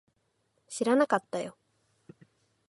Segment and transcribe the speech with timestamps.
[0.67, 1.55] 知らなかったよ